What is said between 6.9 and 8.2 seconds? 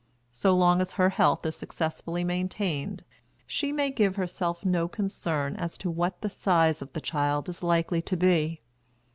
the child is likely to